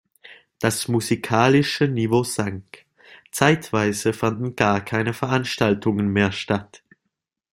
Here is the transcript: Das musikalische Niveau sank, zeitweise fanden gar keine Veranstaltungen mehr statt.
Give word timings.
Das 0.57 0.87
musikalische 0.87 1.87
Niveau 1.87 2.23
sank, 2.23 2.85
zeitweise 3.31 4.13
fanden 4.13 4.55
gar 4.55 4.83
keine 4.83 5.13
Veranstaltungen 5.13 6.07
mehr 6.07 6.31
statt. 6.31 6.81